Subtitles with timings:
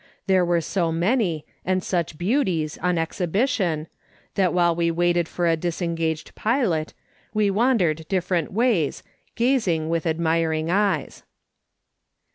[0.25, 3.85] There were so many, and such beauties, on exhibition,
[4.33, 6.95] that while we waited for a disengaged pilot,
[7.35, 9.03] we vraudered different ways,
[9.35, 11.21] gazing with admiring eyes.